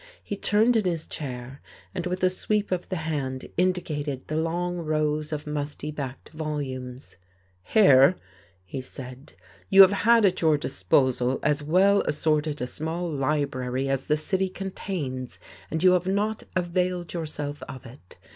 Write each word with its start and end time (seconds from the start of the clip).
He 0.23 0.35
turned 0.35 0.75
in 0.75 0.85
his 0.85 1.05
chair, 1.05 1.61
and 1.93 2.07
with 2.07 2.23
a 2.23 2.29
sweep 2.31 2.71
of 2.71 2.89
the 2.89 2.95
hand 3.05 3.45
indicated 3.55 4.27
the 4.29 4.35
long 4.35 4.77
rows 4.79 5.31
of 5.31 5.45
musty 5.45 5.91
backed 5.91 6.29
volumes. 6.29 7.17
"Here," 7.61 8.15
he 8.65 8.81
said, 8.81 9.33
"you 9.69 9.81
have 9.81 9.91
had 9.91 10.25
at 10.25 10.41
your 10.41 10.57
disposal 10.57 11.39
as 11.43 11.61
well 11.61 12.01
assorted 12.07 12.63
a 12.63 12.65
small 12.65 13.07
library 13.07 13.87
as 13.89 14.07
the 14.07 14.17
city 14.17 14.49
contains, 14.49 15.37
and 15.69 15.83
you 15.83 15.91
have 15.91 16.07
not 16.07 16.41
availed 16.55 17.13
yourself 17.13 17.61
of 17.69 17.85
it. 17.85 18.17